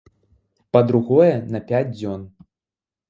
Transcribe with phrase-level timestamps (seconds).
[0.77, 2.21] Па-другое, на пяць дзён.